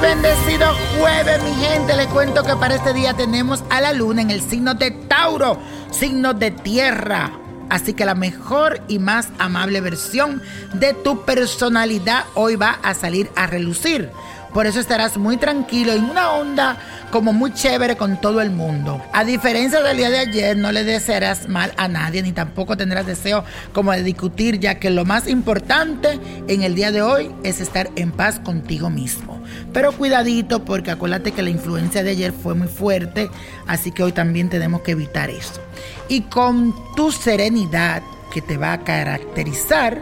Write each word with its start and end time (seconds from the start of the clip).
Bendecido 0.00 0.66
jueves, 0.98 1.42
mi 1.42 1.54
gente. 1.54 1.96
Les 1.96 2.06
cuento 2.08 2.42
que 2.42 2.56
para 2.56 2.74
este 2.74 2.92
día 2.92 3.14
tenemos 3.14 3.64
a 3.70 3.80
la 3.80 3.92
luna 3.92 4.22
en 4.22 4.30
el 4.30 4.40
signo 4.40 4.74
de 4.74 4.90
Tauro, 4.90 5.58
signo 5.90 6.34
de 6.34 6.50
tierra. 6.50 7.32
Así 7.68 7.94
que 7.94 8.04
la 8.04 8.14
mejor 8.14 8.80
y 8.88 8.98
más 8.98 9.28
amable 9.38 9.80
versión 9.80 10.42
de 10.74 10.94
tu 10.94 11.24
personalidad 11.24 12.24
hoy 12.34 12.56
va 12.56 12.78
a 12.82 12.94
salir 12.94 13.30
a 13.34 13.46
relucir. 13.46 14.10
Por 14.56 14.66
eso 14.66 14.80
estarás 14.80 15.18
muy 15.18 15.36
tranquilo 15.36 15.92
en 15.92 16.04
una 16.04 16.32
onda 16.32 16.78
como 17.10 17.34
muy 17.34 17.52
chévere 17.52 17.94
con 17.98 18.18
todo 18.18 18.40
el 18.40 18.48
mundo. 18.48 19.02
A 19.12 19.22
diferencia 19.22 19.82
del 19.82 19.98
día 19.98 20.08
de 20.08 20.20
ayer, 20.20 20.56
no 20.56 20.72
le 20.72 20.82
desearás 20.82 21.46
mal 21.46 21.74
a 21.76 21.88
nadie 21.88 22.22
ni 22.22 22.32
tampoco 22.32 22.74
tendrás 22.74 23.04
deseo 23.04 23.44
como 23.74 23.92
de 23.92 24.02
discutir, 24.02 24.58
ya 24.58 24.76
que 24.76 24.88
lo 24.88 25.04
más 25.04 25.28
importante 25.28 26.18
en 26.48 26.62
el 26.62 26.74
día 26.74 26.90
de 26.90 27.02
hoy 27.02 27.30
es 27.42 27.60
estar 27.60 27.90
en 27.96 28.12
paz 28.12 28.40
contigo 28.40 28.88
mismo. 28.88 29.42
Pero 29.74 29.92
cuidadito 29.92 30.64
porque 30.64 30.90
acuérdate 30.90 31.32
que 31.32 31.42
la 31.42 31.50
influencia 31.50 32.02
de 32.02 32.12
ayer 32.12 32.32
fue 32.32 32.54
muy 32.54 32.68
fuerte, 32.68 33.28
así 33.66 33.92
que 33.92 34.04
hoy 34.04 34.12
también 34.12 34.48
tenemos 34.48 34.80
que 34.80 34.92
evitar 34.92 35.28
eso. 35.28 35.60
Y 36.08 36.22
con 36.22 36.74
tu 36.96 37.12
serenidad 37.12 38.02
que 38.32 38.40
te 38.40 38.56
va 38.56 38.72
a 38.72 38.84
caracterizar 38.84 40.00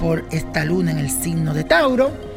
por 0.00 0.24
esta 0.32 0.64
luna 0.64 0.90
en 0.90 0.98
el 0.98 1.08
signo 1.08 1.54
de 1.54 1.62
Tauro, 1.62 2.31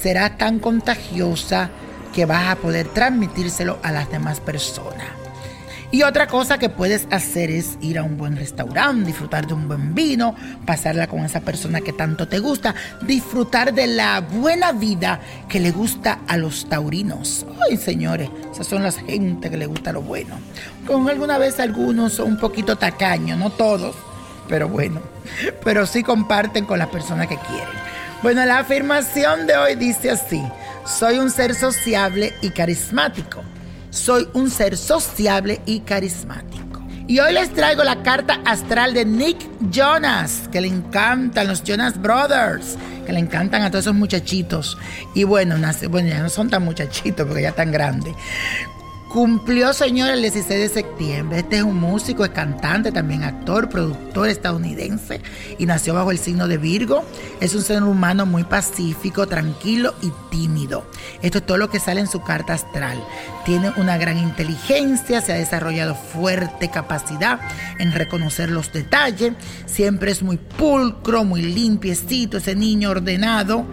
será 0.00 0.36
tan 0.36 0.58
contagiosa 0.58 1.70
que 2.14 2.26
vas 2.26 2.48
a 2.48 2.56
poder 2.56 2.88
transmitírselo 2.88 3.78
a 3.82 3.92
las 3.92 4.10
demás 4.10 4.40
personas. 4.40 5.06
Y 5.90 6.02
otra 6.02 6.26
cosa 6.26 6.58
que 6.58 6.68
puedes 6.68 7.06
hacer 7.10 7.50
es 7.50 7.78
ir 7.80 7.98
a 7.98 8.02
un 8.02 8.18
buen 8.18 8.36
restaurante, 8.36 9.06
disfrutar 9.06 9.46
de 9.46 9.54
un 9.54 9.68
buen 9.68 9.94
vino, 9.94 10.34
pasarla 10.66 11.06
con 11.06 11.24
esa 11.24 11.40
persona 11.40 11.80
que 11.80 11.94
tanto 11.94 12.28
te 12.28 12.40
gusta, 12.40 12.74
disfrutar 13.00 13.72
de 13.72 13.86
la 13.86 14.20
buena 14.20 14.72
vida 14.72 15.18
que 15.48 15.60
le 15.60 15.70
gusta 15.70 16.18
a 16.26 16.36
los 16.36 16.68
taurinos. 16.68 17.46
Ay, 17.66 17.78
señores, 17.78 18.28
esas 18.52 18.66
son 18.66 18.82
las 18.82 18.98
gente 18.98 19.48
que 19.48 19.56
le 19.56 19.64
gusta 19.64 19.92
lo 19.92 20.02
bueno. 20.02 20.34
Con 20.86 21.08
alguna 21.08 21.38
vez 21.38 21.58
algunos 21.58 22.12
son 22.12 22.32
un 22.32 22.38
poquito 22.38 22.76
tacaños, 22.76 23.38
no 23.38 23.48
todos, 23.48 23.96
pero 24.48 24.68
bueno, 24.68 25.00
pero 25.64 25.86
sí 25.86 26.02
comparten 26.02 26.64
con 26.64 26.78
las 26.78 26.88
personas 26.88 27.26
que 27.26 27.36
quieren. 27.36 27.68
Bueno, 28.22 28.44
la 28.44 28.58
afirmación 28.58 29.46
de 29.46 29.56
hoy 29.56 29.74
dice 29.76 30.10
así, 30.10 30.42
soy 30.84 31.18
un 31.18 31.30
ser 31.30 31.54
sociable 31.54 32.34
y 32.40 32.50
carismático. 32.50 33.42
Soy 33.90 34.28
un 34.32 34.50
ser 34.50 34.76
sociable 34.76 35.60
y 35.66 35.80
carismático. 35.80 36.82
Y 37.06 37.20
hoy 37.20 37.32
les 37.32 37.52
traigo 37.54 37.84
la 37.84 38.02
carta 38.02 38.40
astral 38.44 38.92
de 38.92 39.04
Nick 39.06 39.38
Jonas, 39.70 40.48
que 40.52 40.60
le 40.60 40.68
encantan 40.68 41.48
los 41.48 41.64
Jonas 41.64 41.98
Brothers, 42.00 42.76
que 43.06 43.12
le 43.14 43.18
encantan 43.18 43.62
a 43.62 43.70
todos 43.70 43.84
esos 43.84 43.94
muchachitos. 43.94 44.76
Y 45.14 45.24
bueno, 45.24 45.56
bueno 45.88 46.08
ya 46.08 46.20
no 46.20 46.28
son 46.28 46.50
tan 46.50 46.64
muchachitos 46.64 47.26
porque 47.26 47.42
ya 47.42 47.52
tan 47.52 47.72
grandes. 47.72 48.14
Cumplió, 49.08 49.72
señor, 49.72 50.10
el 50.10 50.20
16 50.20 50.60
de 50.60 50.68
septiembre. 50.68 51.38
Este 51.38 51.56
es 51.56 51.62
un 51.62 51.80
músico, 51.80 52.26
es 52.26 52.30
cantante, 52.30 52.92
también 52.92 53.24
actor, 53.24 53.70
productor 53.70 54.28
estadounidense 54.28 55.22
y 55.56 55.64
nació 55.64 55.94
bajo 55.94 56.10
el 56.10 56.18
signo 56.18 56.46
de 56.46 56.58
Virgo. 56.58 57.02
Es 57.40 57.54
un 57.54 57.62
ser 57.62 57.82
humano 57.82 58.26
muy 58.26 58.44
pacífico, 58.44 59.26
tranquilo 59.26 59.94
y 60.02 60.12
tímido. 60.30 60.84
Esto 61.22 61.38
es 61.38 61.46
todo 61.46 61.56
lo 61.56 61.70
que 61.70 61.80
sale 61.80 62.00
en 62.02 62.06
su 62.06 62.20
carta 62.20 62.52
astral. 62.52 63.02
Tiene 63.46 63.72
una 63.78 63.96
gran 63.96 64.18
inteligencia, 64.18 65.22
se 65.22 65.32
ha 65.32 65.36
desarrollado 65.36 65.94
fuerte 65.94 66.70
capacidad 66.70 67.40
en 67.78 67.92
reconocer 67.92 68.50
los 68.50 68.70
detalles. 68.74 69.32
Siempre 69.64 70.10
es 70.10 70.22
muy 70.22 70.36
pulcro, 70.36 71.24
muy 71.24 71.40
limpiecito, 71.40 72.36
ese 72.36 72.54
niño 72.54 72.90
ordenado 72.90 73.64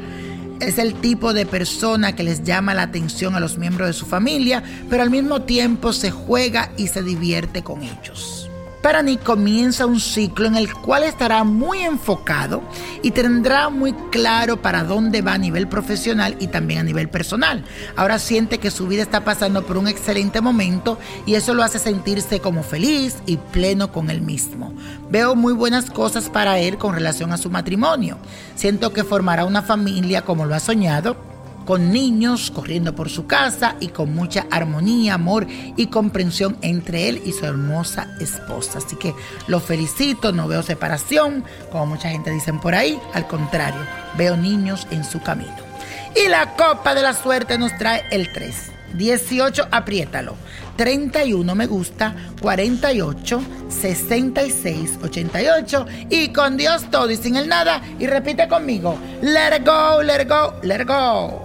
es 0.60 0.78
el 0.78 0.96
tipo 0.96 1.34
de 1.34 1.46
persona 1.46 2.16
que 2.16 2.24
les 2.24 2.44
llama 2.44 2.74
la 2.74 2.84
atención 2.84 3.36
a 3.36 3.40
los 3.40 3.58
miembros 3.58 3.88
de 3.88 3.94
su 3.94 4.06
familia, 4.06 4.64
pero 4.90 5.04
al 5.04 5.10
mismo 5.10 5.42
tiempo 5.42 5.94
se 5.94 6.12
juega 6.12 6.72
y 6.78 6.88
se 6.88 7.04
divierte 7.04 7.64
con 7.64 7.84
ellos. 7.84 8.50
Para 8.86 9.02
Nick 9.02 9.24
comienza 9.24 9.88
un 9.88 10.00
ciclo 10.00 10.46
en 10.46 10.56
el 10.56 10.72
cual 10.72 11.02
estará 11.02 11.44
muy 11.44 11.80
enfocado 11.80 12.62
y 13.02 13.10
tendrá 13.10 13.70
muy 13.70 13.94
claro 14.12 14.62
para 14.62 14.84
dónde 14.84 15.24
va 15.24 15.34
a 15.34 15.38
nivel 15.40 15.68
profesional 15.68 16.36
y 16.40 16.50
también 16.50 16.82
a 16.82 16.84
nivel 16.84 17.10
personal. 17.10 17.66
Ahora 17.96 18.20
siente 18.20 18.60
que 18.60 18.70
su 18.70 18.86
vida 18.86 19.02
está 19.02 19.24
pasando 19.24 19.66
por 19.66 19.78
un 19.78 19.88
excelente 19.88 20.40
momento 20.40 21.00
y 21.26 21.34
eso 21.34 21.56
lo 21.56 21.64
hace 21.64 21.80
sentirse 21.80 22.42
como 22.42 22.62
feliz 22.62 23.16
y 23.26 23.38
pleno 23.38 23.92
con 23.92 24.12
él 24.12 24.22
mismo. 24.22 24.72
Veo 25.10 25.34
muy 25.34 25.54
buenas 25.54 25.90
cosas 25.90 26.30
para 26.30 26.60
él 26.60 26.78
con 26.78 26.94
relación 26.94 27.32
a 27.32 27.38
su 27.38 27.50
matrimonio. 27.50 28.20
Siento 28.54 28.94
que 28.94 29.04
formará 29.04 29.46
una 29.46 29.64
familia 29.64 30.22
como 30.22 30.46
lo 30.46 30.54
ha 30.54 30.60
soñado 30.60 31.35
con 31.66 31.92
niños 31.92 32.52
corriendo 32.52 32.96
por 32.96 33.10
su 33.10 33.28
casa 33.28 33.76
y 33.80 33.88
con 33.88 34.14
mucha 34.14 34.46
armonía, 34.52 35.16
amor 35.16 35.48
y 35.50 35.88
comprensión 35.88 36.58
entre 36.62 37.10
él 37.10 37.22
y 37.26 37.32
su 37.32 37.46
hermosa 37.46 38.16
esposa. 38.20 38.78
Así 38.78 38.96
que 38.96 39.14
lo 39.48 39.60
felicito, 39.60 40.32
no 40.32 40.48
veo 40.48 40.64
separación, 40.64 41.44
como 41.72 41.88
mucha 41.88 42.10
gente 42.10 42.32
dicen 42.32 42.60
por 42.60 42.76
ahí, 42.76 43.00
al 43.14 43.28
contrario, 43.28 43.82
veo 44.18 44.38
niños 44.38 44.88
en 44.92 45.04
su 45.04 45.22
camino. 45.22 45.56
Y 46.16 46.30
la 46.30 46.56
copa 46.56 46.96
de 46.96 47.02
la 47.02 47.14
suerte 47.14 47.58
nos 47.58 47.76
trae 47.78 48.04
el 48.12 48.32
3. 48.32 48.72
18, 48.94 49.68
apriétalo. 49.72 50.36
31 50.78 51.56
me 51.56 51.68
gusta 51.68 52.16
48 52.42 53.42
66 53.70 55.00
88 55.02 55.86
y 56.10 56.30
con 56.30 56.58
Dios 56.58 56.90
todo 56.92 57.10
y 57.10 57.16
sin 57.16 57.38
el 57.38 57.48
nada 57.48 57.82
y 57.98 58.08
repite 58.08 58.48
conmigo 58.48 58.98
let 59.22 59.64
go 59.66 60.02
let 60.02 60.28
go 60.28 60.54
let 60.64 60.86
go 60.86 61.45